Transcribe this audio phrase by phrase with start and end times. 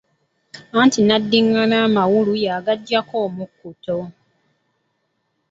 [0.79, 3.99] Anti n'addingana amawolu yagaggyako omukkuto.